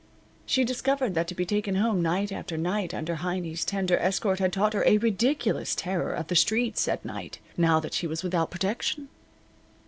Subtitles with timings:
[0.47, 4.51] She discovered that to be taken home night after night under Heiny's tender escort had
[4.51, 8.49] taught her a ridiculous terror of the streets at night now that she was without
[8.49, 9.09] protection.